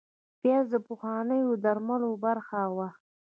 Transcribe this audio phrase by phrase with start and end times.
[0.39, 2.87] پیاز د پخوانیو درملو برخه وه